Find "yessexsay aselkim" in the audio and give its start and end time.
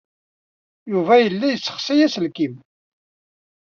1.49-2.53